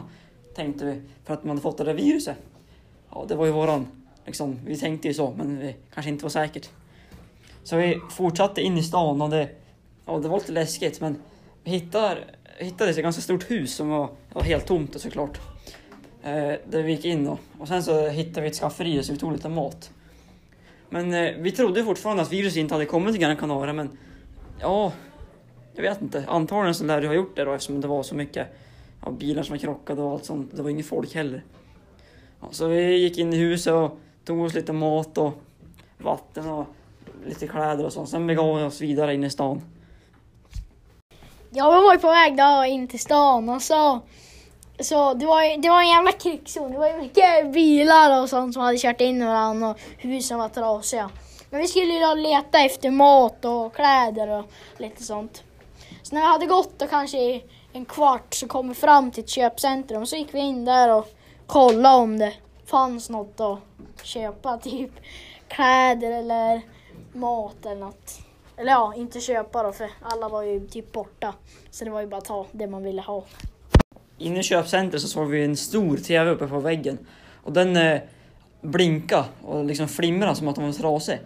Tänkte 0.56 0.86
vi 0.86 1.02
för 1.26 1.34
att 1.34 1.44
man 1.44 1.50
hade 1.50 1.62
fått 1.62 1.78
det 1.78 1.84
där 1.84 1.94
viruset. 1.94 2.38
Ja, 3.12 3.26
det 3.28 3.36
var 3.36 3.46
ju 3.46 3.52
våran, 3.52 3.88
liksom, 4.26 4.60
vi 4.66 4.78
tänkte 4.78 5.08
ju 5.08 5.14
så 5.14 5.34
men 5.38 5.60
det 5.60 5.76
kanske 5.94 6.10
inte 6.10 6.24
var 6.24 6.30
säkert. 6.30 6.70
Så 7.64 7.78
vi 7.78 8.00
fortsatte 8.12 8.62
in 8.62 8.78
i 8.78 8.84
stan 8.84 9.22
och 9.22 9.30
det, 9.30 9.50
ja, 10.06 10.20
det 10.20 10.28
var 10.28 10.40
lite 10.40 10.52
läskigt 10.52 11.02
men 11.02 11.16
vi 11.64 11.72
hittade, 11.72 12.18
hittade 12.58 12.92
ett 12.92 12.98
ganska 12.98 13.22
stort 13.22 13.52
hus 13.52 13.76
som 13.76 13.90
var, 13.90 14.10
var 14.34 14.44
helt 14.44 14.66
tomt 14.66 15.02
såklart. 15.02 15.40
Eh, 16.24 16.54
där 16.70 16.84
vi 16.84 16.92
gick 16.92 17.06
in 17.06 17.26
då. 17.26 17.38
Och 17.60 17.68
sen 17.68 17.84
så 17.84 18.08
hittade 18.08 18.42
vi 18.42 18.48
ett 18.48 18.56
skafferi 18.56 19.04
så 19.04 19.14
vi 19.14 19.20
tog 19.20 19.32
lite 19.32 19.50
mat. 19.50 19.92
Men 20.94 21.14
eh, 21.14 21.34
vi 21.38 21.52
trodde 21.52 21.84
fortfarande 21.84 22.24
att 22.24 22.32
viruset 22.32 22.58
inte 22.58 22.74
hade 22.74 22.86
kommit 22.86 23.14
till 23.14 23.22
Gran 23.22 23.38
Canaria 23.38 23.74
men 23.74 23.98
ja, 24.60 24.92
jag 25.74 25.82
vet 25.82 26.02
inte. 26.02 26.26
Antagligen 26.28 26.76
så 26.76 26.84
lär 26.84 27.02
det 27.02 27.08
ha 27.08 27.14
gjort 27.14 27.36
det 27.36 27.44
då 27.44 27.54
eftersom 27.54 27.82
det 27.82 27.88
var 27.88 28.04
så 28.04 28.16
mycket 28.16 28.48
ja, 29.06 29.12
bilar 29.12 29.44
som 29.44 29.54
var 29.54 29.58
krockade 29.58 30.02
och 30.02 30.12
allt 30.12 30.26
sånt. 30.26 30.52
Det 30.56 30.62
var 30.62 30.70
inget 30.70 30.86
folk 30.86 31.16
heller. 31.16 31.44
Ja, 32.42 32.48
så 32.52 32.68
vi 32.68 32.98
gick 32.98 33.18
in 33.18 33.34
i 33.34 33.38
huset 33.38 33.74
och 33.74 34.00
tog 34.26 34.42
oss 34.42 34.54
lite 34.54 34.74
mat 34.74 35.18
och 35.18 35.34
vatten 35.98 36.50
och 36.50 36.66
lite 37.26 37.48
kläder 37.48 37.86
och 37.86 37.94
sånt. 37.94 38.10
Sen 38.10 38.28
begav 38.28 38.58
vi 38.58 38.64
oss 38.64 38.82
vidare 38.82 39.14
in 39.14 39.24
i 39.24 39.30
stan. 39.30 39.62
Ja, 41.50 41.76
vi 41.76 41.84
var 41.86 41.94
ju 41.94 42.00
på 42.00 42.08
väg 42.08 42.38
då 42.38 42.66
in 42.66 42.88
till 42.88 43.00
stan 43.00 43.50
och 43.50 43.62
så, 43.62 44.00
så 44.83 45.13
det, 45.13 45.25
var, 45.25 45.62
det 45.62 45.69
var 45.69 45.81
en 45.81 45.89
jävla 45.89 46.12
krigszon. 46.12 46.72
Det 46.72 46.78
var 46.78 46.88
ju 46.88 46.98
mycket 46.98 47.54
bilar 47.54 48.22
och 48.22 48.30
sånt 48.30 48.54
som 48.54 48.63
hade 48.63 48.78
kört 48.78 49.01
in 49.01 49.22
i 49.22 49.25
varandra 49.25 49.69
och 49.69 49.78
husen 49.98 50.39
var 50.39 50.50
trasiga. 50.50 51.10
Men 51.50 51.62
vi 51.62 51.68
skulle 51.68 51.94
ju 51.94 52.00
då 52.00 52.13
leta 52.13 52.60
efter 52.60 52.92
mat 52.92 53.45
och 53.45 53.75
kläder 53.75 54.28
och 54.28 54.45
lite 54.78 55.04
sånt. 55.04 55.44
Så 56.01 56.16
när 56.16 56.22
vi 56.22 56.28
hade 56.28 56.45
gått 56.45 56.80
då 56.80 56.88
kanske 56.88 57.42
en 57.74 57.86
kvart 57.86 58.33
så 58.33 58.48
kom 58.48 58.69
vi 58.69 58.75
fram 58.75 59.12
till 59.12 59.24
ett 59.24 59.30
köpcentrum. 59.30 60.06
Så 60.06 60.16
gick 60.16 60.33
vi 60.33 60.39
in 60.39 60.66
där 60.66 60.95
och 60.95 61.07
kollade 61.48 61.95
om 61.95 62.19
det 62.19 62.33
fanns 62.66 63.10
något 63.10 63.39
att 63.39 63.60
köpa. 64.04 64.57
Typ 64.63 64.92
kläder 65.48 66.12
eller 66.12 66.62
mat 67.13 67.66
eller 67.66 67.81
något. 67.81 68.19
Eller 68.57 68.72
ja, 68.72 68.94
inte 68.95 69.19
köpa 69.19 69.63
då 69.63 69.72
för 69.72 69.89
alla 70.01 70.30
var 70.30 70.42
ju 70.42 70.68
typ 70.68 70.92
borta. 70.92 71.33
Så 71.72 71.86
det 71.86 71.92
var 71.92 72.01
ju 72.01 72.07
bara 72.07 72.18
att 72.18 72.25
ta 72.25 72.45
det 72.51 72.68
man 72.68 72.83
ville 72.83 73.01
ha. 73.01 73.24
Inne 74.21 74.39
i 74.39 74.44
köpcentret 74.44 75.01
så 75.01 75.07
såg 75.07 75.29
vi 75.29 75.44
en 75.44 75.57
stor 75.57 75.97
TV 75.97 76.31
uppe 76.31 76.47
på 76.47 76.59
väggen. 76.59 76.97
Och 77.44 77.53
den 77.53 77.77
eh, 77.77 78.01
blinkade 78.62 79.25
och 79.41 79.65
liksom 79.65 79.88
flimrade 79.88 80.35
som 80.35 80.47
att 80.47 80.56
den 80.56 80.65
var 80.65 80.73
trasig. 80.73 81.19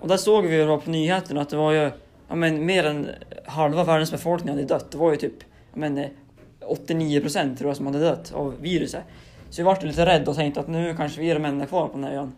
Och 0.00 0.08
där 0.08 0.16
såg 0.16 0.46
vi 0.46 0.56
ju 0.56 0.66
då 0.66 0.80
på 0.80 0.90
nyheterna 0.90 1.40
att 1.40 1.50
det 1.50 1.56
var 1.56 1.72
ju 1.72 1.90
ja, 2.28 2.34
men, 2.34 2.66
mer 2.66 2.84
än 2.84 3.08
halva 3.46 3.84
världens 3.84 4.10
befolkning 4.10 4.54
hade 4.54 4.66
dött. 4.66 4.90
Det 4.90 4.98
var 4.98 5.10
ju 5.10 5.16
typ 5.16 5.34
ja, 5.72 5.78
men, 5.78 5.98
eh, 5.98 6.08
89 6.60 7.20
procent 7.20 7.58
tror 7.58 7.70
jag 7.70 7.76
som 7.76 7.86
hade 7.86 7.98
dött 7.98 8.32
av 8.32 8.54
viruset. 8.60 9.02
Så 9.50 9.62
vi 9.62 9.64
vart 9.64 9.82
lite 9.82 10.06
rädda 10.06 10.30
och 10.30 10.36
tänkte 10.36 10.60
att 10.60 10.68
nu 10.68 10.94
kanske 10.96 11.20
vi 11.20 11.30
är 11.30 11.34
de 11.34 11.44
enda 11.44 11.66
kvar 11.66 11.88
på 11.88 11.94
den 11.94 12.04
här 12.04 12.12
ön. 12.12 12.32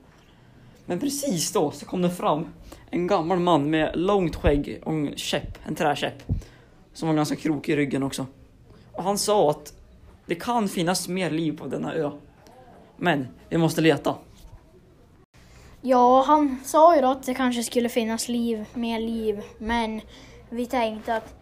Men 0.87 1.01
precis 1.01 1.53
då 1.53 1.71
så 1.71 1.87
kom 1.87 2.03
det 2.03 2.11
fram 2.11 2.47
en 2.91 3.07
gammal 3.07 3.39
man 3.39 3.71
med 3.71 3.91
långt 3.95 4.37
skägg 4.37 4.81
och 4.85 4.93
en 4.93 5.17
käpp, 5.17 5.59
en 5.67 5.75
träkäpp. 5.75 6.23
Som 6.93 7.09
var 7.09 7.15
ganska 7.15 7.37
krokig 7.37 7.73
i 7.73 7.77
ryggen 7.77 8.03
också. 8.03 8.27
Och 8.93 9.05
han 9.05 9.19
sa 9.19 9.51
att 9.51 9.73
det 10.29 10.35
kan 10.35 10.69
finnas 10.69 11.09
mer 11.09 11.31
liv 11.31 11.59
på 11.59 11.67
denna 11.67 11.95
ö. 11.95 12.11
Men 12.97 13.29
vi 13.49 13.59
måste 13.59 13.81
leta. 13.81 14.15
Ja, 15.81 16.23
han 16.27 16.61
sa 16.65 16.95
ju 16.95 17.01
då 17.01 17.09
att 17.09 17.23
det 17.23 17.35
kanske 17.35 17.63
skulle 17.63 17.89
finnas 17.89 18.29
liv, 18.29 18.65
mer 18.75 19.01
liv. 19.01 19.43
Men 19.59 20.01
vi 20.51 20.67
tänkte 20.67 21.17
att 21.17 21.35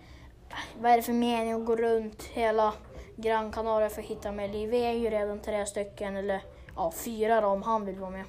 vad 0.81 0.93
är 0.93 0.97
det 0.97 1.02
för 1.02 1.12
mening 1.12 1.52
att 1.52 1.66
gå 1.66 1.76
runt 1.76 2.23
hela 2.23 2.73
Gran 3.16 3.52
Canaria 3.52 3.88
för 3.88 4.02
att 4.02 4.09
hitta 4.09 4.33
mer 4.33 4.49
liv? 4.49 4.71
Vi 4.71 4.85
är 4.85 4.93
ju 4.93 5.11
redan 5.11 5.40
tre 5.40 5.66
stycken, 5.66 6.16
eller 6.16 6.40
ja, 6.76 6.93
fyra 7.05 7.40
då 7.40 7.47
om 7.47 7.62
han 7.62 7.87
vill 7.87 7.97
vara 7.97 8.11
med. 8.11 8.25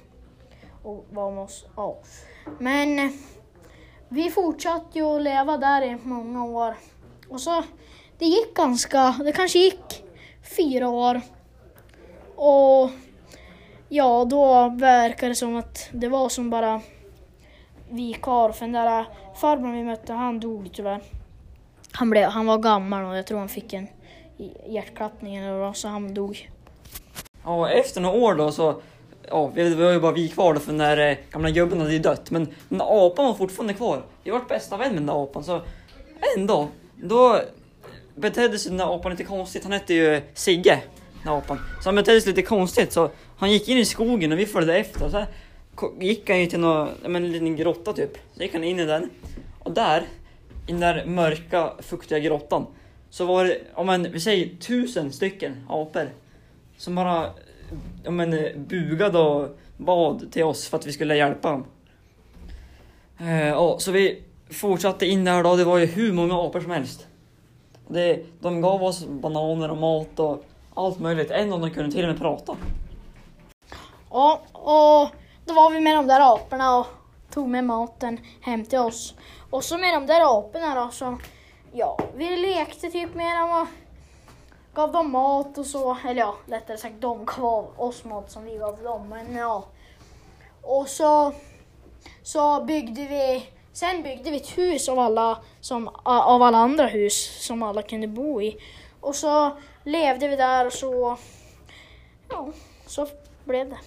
Och 0.82 1.06
vara 1.10 1.30
med 1.30 1.44
oss. 1.44 1.66
Ja. 1.76 1.98
Men 2.58 3.12
vi 4.08 4.30
fortsatte 4.30 4.98
ju 4.98 5.04
att 5.04 5.22
leva 5.22 5.56
där 5.56 5.82
i 5.82 5.98
många 6.02 6.44
år. 6.44 6.74
Och 7.28 7.40
så, 7.40 7.62
det 8.18 8.26
gick 8.26 8.54
ganska, 8.54 9.14
det 9.24 9.32
kanske 9.32 9.58
gick 9.58 10.04
fyra 10.56 10.88
år. 10.88 11.20
Och 12.36 12.90
Ja, 13.90 14.24
då 14.24 14.68
verkar 14.78 15.28
det 15.28 15.34
som 15.34 15.56
att 15.56 15.88
det 15.92 16.08
var 16.08 16.28
som 16.28 16.50
bara 16.50 16.80
vi 17.90 18.12
kvar. 18.14 18.52
För 18.52 18.64
den 18.66 18.72
där 18.72 19.04
farbrorn 19.40 19.72
vi 19.72 19.84
mötte, 19.84 20.12
han 20.12 20.40
dog 20.40 20.70
tyvärr. 20.72 21.00
Han, 21.92 22.10
blev, 22.10 22.28
han 22.28 22.46
var 22.46 22.58
gammal 22.58 23.04
och 23.04 23.16
jag 23.16 23.26
tror 23.26 23.38
han 23.38 23.48
fick 23.48 23.72
en 23.72 23.86
hjärtklappning 24.66 25.36
eller 25.36 25.52
vad, 25.58 25.76
så 25.76 25.88
han 25.88 26.14
dog. 26.14 26.50
Ja, 27.44 27.68
efter 27.70 28.00
några 28.00 28.18
år 28.20 28.34
då 28.34 28.50
så, 28.52 28.80
ja, 29.28 29.46
vi- 29.46 29.70
det 29.74 29.84
var 29.84 29.92
ju 29.92 30.00
bara 30.00 30.12
vi 30.12 30.28
kvar 30.28 30.54
då 30.54 30.60
för 30.60 30.72
den 30.72 30.78
där 30.78 31.10
eh, 31.10 31.16
gamla 31.30 31.50
gubben 31.50 31.80
hade 31.80 31.92
ju 31.92 31.98
dött. 31.98 32.30
Men 32.30 32.44
den 32.68 32.78
där 32.78 33.06
apan 33.06 33.24
var 33.26 33.34
fortfarande 33.34 33.74
kvar. 33.74 34.02
Vi 34.22 34.30
vart 34.30 34.48
bästa 34.48 34.76
vän 34.76 34.88
med 34.88 34.96
den 34.98 35.06
där 35.06 35.22
apan 35.22 35.44
så 35.44 35.60
en 36.36 36.46
dag, 36.46 36.66
då 36.96 37.40
betedde 38.20 38.58
sig 38.58 38.70
den 38.70 38.78
där 38.78 38.94
apan 38.94 39.10
lite 39.10 39.24
konstigt. 39.24 39.62
Han 39.62 39.72
hette 39.72 39.94
ju 39.94 40.20
Sigge, 40.34 40.82
den 41.22 41.32
där 41.32 41.38
apan. 41.38 41.58
Så 41.82 41.88
han 41.88 41.94
betedde 41.94 42.20
sig 42.20 42.32
lite 42.32 42.42
konstigt 42.42 42.92
så 42.92 43.10
han 43.36 43.52
gick 43.52 43.68
in 43.68 43.78
i 43.78 43.84
skogen 43.84 44.32
och 44.32 44.38
vi 44.38 44.46
följde 44.46 44.76
efter. 44.76 45.04
Och 45.04 45.10
så 45.10 45.18
här 45.18 45.26
gick 46.00 46.30
han 46.30 46.40
ju 46.40 46.46
till 46.46 46.60
någon, 46.60 46.88
men 47.02 47.24
en 47.24 47.32
liten 47.32 47.56
grotta 47.56 47.92
typ. 47.92 48.18
Så 48.36 48.42
gick 48.42 48.52
han 48.52 48.64
in 48.64 48.80
i 48.80 48.84
den. 48.84 49.10
Och 49.58 49.72
där, 49.72 50.02
i 50.66 50.72
den 50.72 50.80
där 50.80 51.04
mörka, 51.06 51.72
fuktiga 51.78 52.18
grottan, 52.18 52.66
så 53.10 53.24
var 53.24 53.44
det, 53.44 53.60
om 53.74 53.86
man, 53.86 54.02
vi 54.12 54.20
säger 54.20 54.56
tusen 54.56 55.12
stycken 55.12 55.66
apor 55.68 56.08
som 56.76 56.94
bara 56.94 57.30
om 58.06 58.16
man, 58.16 58.36
bugade 58.56 59.18
och 59.18 59.58
bad 59.76 60.32
till 60.32 60.44
oss 60.44 60.68
för 60.68 60.78
att 60.78 60.86
vi 60.86 60.92
skulle 60.92 61.16
hjälpa 61.16 61.50
dem. 61.50 61.64
Eh, 63.28 63.78
så 63.78 63.92
vi 63.92 64.22
fortsatte 64.50 65.06
in 65.06 65.24
där 65.24 65.42
då, 65.42 65.56
det 65.56 65.64
var 65.64 65.78
ju 65.78 65.86
hur 65.86 66.12
många 66.12 66.34
apor 66.34 66.60
som 66.60 66.70
helst. 66.70 67.06
Det, 67.88 68.26
de 68.40 68.60
gav 68.60 68.82
oss 68.82 69.06
bananer 69.06 69.70
och 69.70 69.76
mat 69.76 70.20
och 70.20 70.44
allt 70.74 70.98
möjligt. 70.98 71.30
En 71.30 71.52
av 71.52 71.60
dem 71.60 71.70
kunde 71.70 71.92
till 71.92 72.04
och 72.04 72.10
med 72.10 72.18
prata. 72.18 72.56
Ja, 74.10 74.40
och 74.52 75.08
då 75.44 75.54
var 75.54 75.70
vi 75.70 75.80
med 75.80 75.96
de 75.96 76.06
där 76.06 76.34
aporna 76.34 76.78
och 76.78 76.86
tog 77.30 77.48
med 77.48 77.64
maten 77.64 78.20
hem 78.40 78.64
till 78.64 78.78
oss. 78.78 79.14
Och 79.50 79.64
så 79.64 79.78
med 79.78 79.94
de 79.94 80.06
där 80.06 80.38
aporna 80.38 80.74
då 80.74 80.90
så, 80.90 81.18
ja, 81.72 81.98
vi 82.14 82.36
lekte 82.36 82.90
typ 82.90 83.14
med 83.14 83.38
dem 83.38 83.50
och 83.50 83.66
gav 84.74 84.92
dem 84.92 85.10
mat 85.10 85.58
och 85.58 85.66
så. 85.66 85.96
Eller 86.06 86.20
ja, 86.20 86.34
lättare 86.46 86.76
sagt 86.76 87.00
de 87.00 87.24
gav 87.24 87.66
oss 87.76 88.04
mat 88.04 88.30
som 88.30 88.44
vi 88.44 88.56
gav 88.56 88.82
dem. 88.82 89.08
Men 89.08 89.36
ja. 89.36 89.64
Och 90.62 90.88
så, 90.88 91.32
så 92.22 92.64
byggde 92.64 93.06
vi, 93.06 93.46
sen 93.78 94.02
byggde 94.02 94.30
vi 94.30 94.36
ett 94.36 94.58
hus 94.58 94.88
av 94.88 94.98
alla, 94.98 95.38
som, 95.60 95.88
av 96.04 96.42
alla 96.42 96.58
andra 96.58 96.86
hus 96.86 97.44
som 97.46 97.62
alla 97.62 97.82
kunde 97.82 98.06
bo 98.08 98.42
i. 98.42 98.56
Och 99.00 99.14
så 99.14 99.56
levde 99.84 100.28
vi 100.28 100.36
där 100.36 100.66
och 100.66 100.72
så, 100.72 101.18
ja, 102.28 102.52
så 102.86 103.08
blev 103.44 103.70
det. 103.70 103.78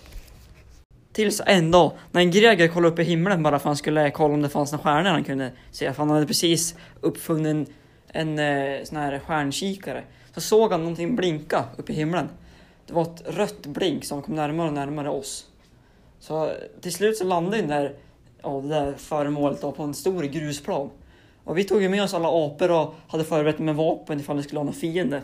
Tills 1.11 1.41
en 1.45 1.71
dag 1.71 1.91
när 2.11 2.21
en 2.21 2.31
Greger 2.31 2.67
kollade 2.67 2.93
upp 2.93 2.99
i 2.99 3.03
himlen 3.03 3.43
bara 3.43 3.51
för 3.51 3.57
att 3.57 3.63
han 3.63 3.77
skulle 3.77 4.11
kolla 4.11 4.33
om 4.33 4.41
det 4.41 4.49
fanns 4.49 4.71
några 4.71 4.83
stjärnor 4.83 5.09
han 5.09 5.23
kunde 5.23 5.51
se. 5.71 5.93
För 5.93 6.03
han 6.03 6.09
hade 6.09 6.25
precis 6.25 6.75
uppfunnit 7.01 7.69
en, 8.07 8.39
en 8.39 8.39
eh, 8.39 8.83
sån 8.83 8.97
här 8.97 9.19
stjärnkikare. 9.19 10.03
Så 10.33 10.41
såg 10.41 10.71
han 10.71 10.79
någonting 10.79 11.15
blinka 11.15 11.65
uppe 11.77 11.91
i 11.91 11.95
himlen. 11.95 12.29
Det 12.87 12.93
var 12.93 13.01
ett 13.01 13.23
rött 13.25 13.65
blink 13.65 14.05
som 14.05 14.21
kom 14.21 14.35
närmare 14.35 14.67
och 14.67 14.73
närmare 14.73 15.09
oss. 15.09 15.47
Så 16.19 16.51
till 16.81 16.93
slut 16.93 17.17
så 17.17 17.23
landade 17.23 17.57
den 17.57 17.67
där, 17.67 17.95
av 18.41 18.63
det 18.63 18.69
där 18.69 18.93
föremålet 18.93 19.61
då 19.61 19.71
på 19.71 19.83
en 19.83 19.93
stor 19.93 20.23
grusplan. 20.23 20.89
Och 21.43 21.57
vi 21.57 21.63
tog 21.63 21.81
ju 21.81 21.89
med 21.89 22.03
oss 22.03 22.13
alla 22.13 22.45
apor 22.45 22.71
och 22.71 22.93
hade 23.07 23.23
förberett 23.23 23.59
med 23.59 23.75
vapen 23.75 24.19
ifall 24.19 24.37
det 24.37 24.43
skulle 24.43 24.59
ha 24.59 24.65
någon 24.65 24.73
fiende. 24.73 25.21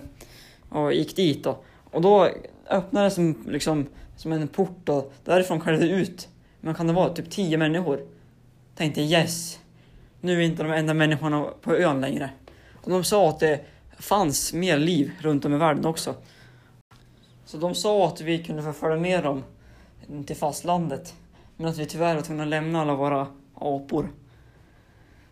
Och 0.69 0.93
gick 0.93 1.15
dit 1.15 1.43
då. 1.43 1.57
Och 1.91 2.01
då 2.01 2.29
öppnades 2.69 3.13
som, 3.13 3.45
liksom, 3.47 3.87
som 4.15 4.31
en 4.31 4.47
port 4.47 4.89
och 4.89 5.13
därifrån 5.25 5.61
kallade 5.61 5.85
det 5.85 5.91
ut. 5.91 6.27
Men 6.61 6.75
kan 6.75 6.87
det 6.87 6.93
vara 6.93 7.09
typ 7.09 7.29
tio 7.29 7.57
människor? 7.57 8.01
Tänkte 8.75 9.01
yes, 9.01 9.59
nu 10.21 10.41
är 10.41 10.45
inte 10.45 10.63
de 10.63 10.71
enda 10.71 10.93
människorna 10.93 11.45
på 11.61 11.75
ön 11.75 12.01
längre. 12.01 12.29
Och 12.83 12.91
de 12.91 13.03
sa 13.03 13.29
att 13.29 13.39
det 13.39 13.65
fanns 13.99 14.53
mer 14.53 14.77
liv 14.77 15.11
runt 15.21 15.45
om 15.45 15.53
i 15.53 15.57
världen 15.57 15.85
också. 15.85 16.15
Så 17.45 17.57
de 17.57 17.75
sa 17.75 18.07
att 18.07 18.21
vi 18.21 18.43
kunde 18.43 18.63
få 18.63 18.73
följa 18.73 18.97
med 18.97 19.23
dem 19.23 19.43
till 20.25 20.35
fastlandet. 20.35 21.13
Men 21.57 21.67
att 21.67 21.77
vi 21.77 21.85
tyvärr 21.85 22.15
var 22.15 22.21
tvungna 22.21 22.43
att 22.43 22.49
lämna 22.49 22.81
alla 22.81 22.95
våra 22.95 23.27
apor. 23.53 24.09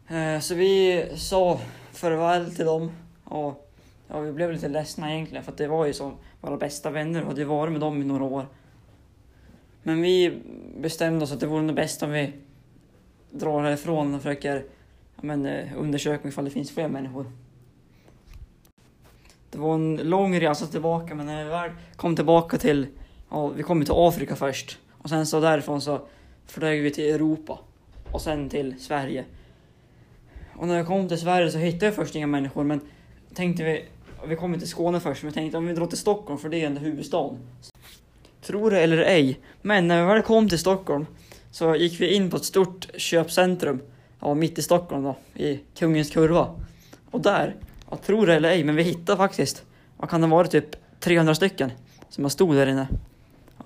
Eh, 0.08 0.40
så 0.40 0.56
vi 0.56 1.06
sa 1.16 1.60
farväl 1.92 2.56
till 2.56 2.66
dem 2.66 2.92
och 3.24 3.72
ja, 4.08 4.20
vi 4.20 4.32
blev 4.32 4.52
lite 4.52 4.68
ledsna 4.68 5.14
egentligen 5.14 5.44
för 5.44 5.52
att 5.52 5.58
det 5.58 5.68
var 5.68 5.86
ju 5.86 5.94
som 5.94 6.14
våra 6.42 6.58
bästa 6.58 6.90
vänner 6.90 7.22
och 7.22 7.28
hade 7.28 7.46
varit 7.46 7.72
med 7.72 7.82
dem 7.82 8.02
i 8.02 8.06
några 8.06 8.24
år. 8.24 8.48
Men 9.84 10.02
vi 10.02 10.42
bestämde 10.78 11.24
oss 11.24 11.32
att 11.32 11.40
det 11.40 11.48
vore 11.48 11.62
nog 11.62 11.76
bäst 11.76 12.04
om 12.04 12.12
vi 12.12 12.34
drar 13.32 13.64
härifrån 13.64 14.16
och 14.16 14.22
försöker 14.22 14.56
ja, 15.16 15.22
men, 15.22 15.46
eh, 15.46 15.68
undersöka 15.78 16.28
ifall 16.28 16.46
det 16.46 16.52
finns 16.52 16.72
fler 16.72 16.88
människor. 16.88 17.32
Det 19.50 19.58
var 19.58 19.76
en 19.76 19.96
lång 19.96 20.40
resa 20.40 20.68
tillbaka 20.68 21.16
men 21.16 21.26
när 21.26 21.44
vi 21.44 21.50
väl 21.50 21.72
kom 21.96 22.16
tillbaka 22.16 22.58
till, 22.58 22.88
ja, 23.30 23.48
vi 23.48 23.64
kom 23.64 23.80
ju 23.80 23.86
till 23.86 23.94
Afrika 23.98 24.36
först 24.36 24.80
och 25.06 25.10
sen 25.10 25.26
så 25.26 25.40
därifrån 25.40 25.82
så 25.82 26.02
flög 26.48 26.82
vi 26.82 26.92
till 26.92 27.16
Europa 27.16 27.60
och 28.12 28.22
sen 28.22 28.50
till 28.50 28.76
Sverige. 28.80 29.26
Och 30.56 30.68
när 30.68 30.76
jag 30.78 30.88
kom 30.88 31.08
till 31.08 31.18
Sverige 31.20 31.52
så 31.52 31.58
hittade 31.58 31.86
jag 31.86 31.96
först 31.96 32.16
inga 32.16 32.28
människor 32.28 32.64
men 32.64 32.82
tänkte 33.34 33.64
vi, 33.64 33.86
vi 34.28 34.36
kom 34.36 34.60
till 34.60 34.68
Skåne 34.68 35.00
först 35.00 35.24
men 35.24 35.34
tänkte 35.34 35.58
om 35.58 35.68
vi 35.68 35.74
drar 35.74 35.86
till 35.86 35.98
Stockholm 35.98 36.40
för 36.40 36.50
det 36.50 36.62
är 36.62 36.68
ändå 36.68 36.82
huvudstaden. 36.82 37.40
Tror 38.42 38.72
det 38.72 38.82
eller 38.82 38.98
ej, 38.98 39.40
men 39.62 39.88
när 39.88 40.02
vi 40.02 40.08
väl 40.08 40.22
kom 40.22 40.50
till 40.50 40.60
Stockholm 40.60 41.06
så 41.52 41.76
gick 41.76 42.02
vi 42.02 42.14
in 42.16 42.30
på 42.30 42.38
ett 42.38 42.46
stort 42.46 42.88
köpcentrum, 42.98 43.80
ja, 44.20 44.34
mitt 44.34 44.60
i 44.60 44.62
Stockholm 44.62 45.04
då, 45.04 45.16
i 45.34 45.60
Kungens 45.78 46.12
Kurva. 46.12 46.56
Och 47.12 47.22
där, 47.22 47.56
ja, 47.90 47.98
tror 47.98 48.28
det 48.28 48.36
eller 48.36 48.50
ej, 48.50 48.64
men 48.64 48.76
vi 48.76 48.84
hittade 48.84 49.18
faktiskt, 49.18 49.64
vad 49.98 50.10
kan 50.10 50.22
det 50.22 50.28
vara, 50.28 50.48
typ 50.48 51.00
300 51.00 51.36
stycken 51.36 51.72
som 52.10 52.30
stod 52.30 52.56
där 52.56 52.68
inne. 52.68 52.88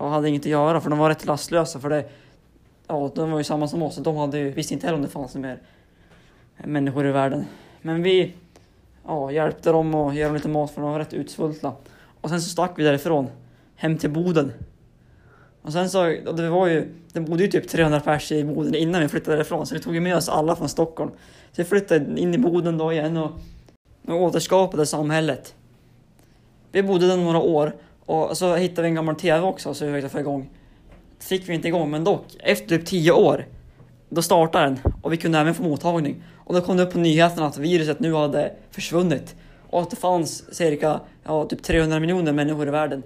Och 0.00 0.10
hade 0.10 0.28
inget 0.28 0.42
att 0.42 0.46
göra 0.46 0.80
för 0.80 0.90
de 0.90 0.98
var 0.98 1.08
rätt 1.08 1.26
lastlösa 1.26 1.80
för 1.80 1.88
det, 1.88 2.04
ja, 2.86 3.12
de 3.14 3.30
var 3.30 3.38
ju 3.38 3.44
samma 3.44 3.68
som 3.68 3.82
oss 3.82 3.98
och 3.98 4.02
de 4.02 4.16
hade 4.16 4.38
ju, 4.38 4.50
visste 4.50 4.74
inte 4.74 4.86
heller 4.86 4.96
om 4.96 5.02
det 5.02 5.08
fanns 5.08 5.34
mer 5.34 5.58
människor 6.56 7.06
i 7.06 7.12
världen. 7.12 7.44
Men 7.82 8.02
vi 8.02 8.34
ja, 9.06 9.32
hjälpte 9.32 9.72
dem 9.72 9.94
och 9.94 10.14
gav 10.14 10.24
dem 10.24 10.34
lite 10.34 10.48
mat 10.48 10.70
för 10.70 10.82
de 10.82 10.90
var 10.90 10.98
rätt 10.98 11.14
utsvultna. 11.14 11.72
Och 12.20 12.28
sen 12.28 12.40
så 12.40 12.50
stack 12.50 12.72
vi 12.76 12.82
därifrån, 12.82 13.28
hem 13.76 13.98
till 13.98 14.10
Boden. 14.10 14.52
Och 15.62 15.72
sen 15.72 15.90
så, 15.90 16.16
och 16.26 16.36
det 16.36 16.50
var 16.50 16.66
ju, 16.66 16.94
det 17.12 17.20
bodde 17.20 17.42
ju 17.42 17.50
typ 17.50 17.68
300 17.68 18.00
pers 18.00 18.32
i 18.32 18.44
Boden 18.44 18.74
innan 18.74 19.00
vi 19.00 19.08
flyttade 19.08 19.36
därifrån, 19.36 19.66
så 19.66 19.74
vi 19.74 19.80
tog 19.80 19.94
ju 19.94 20.00
med 20.00 20.16
oss 20.16 20.28
alla 20.28 20.56
från 20.56 20.68
Stockholm. 20.68 21.10
Så 21.52 21.62
vi 21.62 21.64
flyttade 21.64 22.20
in 22.20 22.34
i 22.34 22.38
Boden 22.38 22.78
då 22.78 22.92
igen 22.92 23.16
och, 23.16 23.30
och 24.06 24.22
återskapade 24.22 24.86
samhället. 24.86 25.54
Vi 26.72 26.82
bodde 26.82 27.06
där 27.06 27.16
några 27.16 27.38
år 27.38 27.72
och 28.10 28.36
så 28.36 28.54
hittade 28.54 28.82
vi 28.82 28.88
en 28.88 28.94
gammal 28.94 29.14
TV 29.14 29.46
också 29.46 29.74
så 29.74 29.84
vi 29.84 29.92
försökte 29.92 30.08
få 30.08 30.20
igång. 30.20 30.50
Fick 31.18 31.48
vi 31.48 31.54
inte 31.54 31.68
igång, 31.68 31.90
men 31.90 32.04
dock, 32.04 32.24
efter 32.40 32.76
typ 32.76 32.86
10 32.86 33.12
år, 33.12 33.46
då 34.08 34.22
startade 34.22 34.64
den 34.64 34.78
och 35.02 35.12
vi 35.12 35.16
kunde 35.16 35.38
även 35.38 35.54
få 35.54 35.62
mottagning. 35.62 36.22
Och 36.36 36.54
då 36.54 36.60
kom 36.60 36.76
det 36.76 36.82
upp 36.82 36.92
på 36.92 36.98
nyheterna 36.98 37.46
att 37.46 37.58
viruset 37.58 38.00
nu 38.00 38.14
hade 38.14 38.52
försvunnit 38.70 39.36
och 39.70 39.82
att 39.82 39.90
det 39.90 39.96
fanns 39.96 40.54
cirka 40.54 41.00
ja, 41.24 41.44
typ 41.44 41.62
300 41.62 42.00
miljoner 42.00 42.32
människor 42.32 42.68
i 42.68 42.70
världen. 42.70 43.02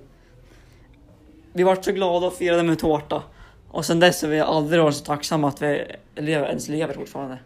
Vi 1.52 1.62
var 1.62 1.82
så 1.82 1.92
glada 1.92 2.26
och 2.26 2.34
firade 2.34 2.62
med 2.62 2.78
tårta. 2.78 3.22
Och 3.70 3.84
sen 3.84 4.00
dess 4.00 4.22
har 4.22 4.28
vi 4.28 4.40
aldrig 4.40 4.82
varit 4.82 4.94
så 4.94 5.04
tacksamma 5.04 5.48
att 5.48 5.62
vi 5.62 5.84
lever, 6.16 6.46
ens 6.46 6.68
lever 6.68 6.94
fortfarande. 6.94 7.38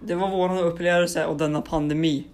Det 0.00 0.14
var 0.14 0.30
vår 0.30 0.64
upplevelse 0.64 1.24
av 1.24 1.36
denna 1.36 1.60
pandemi 1.60 2.26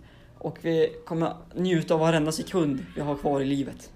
och 0.45 0.59
vi 0.63 0.97
kommer 1.07 1.37
njuta 1.55 1.95
av 1.95 2.01
varenda 2.01 2.33
sekund 2.33 2.87
vi 2.95 3.01
har 3.01 3.17
kvar 3.17 3.41
i 3.41 3.45
livet. 3.45 3.91